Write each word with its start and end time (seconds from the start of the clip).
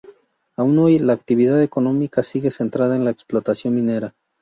Aún 0.57 0.79
hoy, 0.79 0.97
la 0.97 1.13
actividad 1.13 1.61
económica 1.61 2.23
sigue 2.23 2.49
centrada 2.49 2.95
en 2.95 3.05
la 3.05 3.11
explotación 3.11 3.75
minera. 3.75 4.15